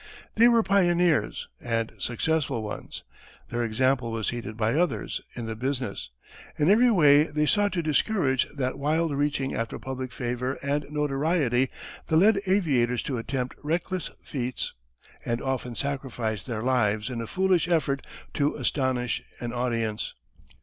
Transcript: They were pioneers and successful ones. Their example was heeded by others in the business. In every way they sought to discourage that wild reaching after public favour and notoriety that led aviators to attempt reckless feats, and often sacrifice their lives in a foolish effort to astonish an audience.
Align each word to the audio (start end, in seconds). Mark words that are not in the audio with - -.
They 0.33 0.47
were 0.47 0.63
pioneers 0.63 1.47
and 1.59 1.91
successful 1.99 2.63
ones. 2.63 3.03
Their 3.51 3.63
example 3.63 4.11
was 4.11 4.31
heeded 4.31 4.57
by 4.57 4.73
others 4.73 5.21
in 5.35 5.45
the 5.45 5.55
business. 5.55 6.09
In 6.57 6.71
every 6.71 6.89
way 6.89 7.25
they 7.25 7.45
sought 7.45 7.71
to 7.73 7.83
discourage 7.83 8.47
that 8.57 8.79
wild 8.79 9.11
reaching 9.15 9.53
after 9.53 9.77
public 9.77 10.11
favour 10.11 10.57
and 10.63 10.87
notoriety 10.89 11.69
that 12.07 12.17
led 12.17 12.39
aviators 12.47 13.03
to 13.03 13.19
attempt 13.19 13.53
reckless 13.61 14.09
feats, 14.23 14.73
and 15.23 15.39
often 15.39 15.75
sacrifice 15.75 16.43
their 16.45 16.63
lives 16.63 17.11
in 17.11 17.21
a 17.21 17.27
foolish 17.27 17.67
effort 17.67 18.03
to 18.33 18.55
astonish 18.55 19.21
an 19.39 19.53
audience. 19.53 20.15